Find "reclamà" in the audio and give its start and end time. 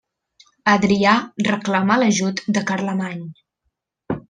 1.49-1.99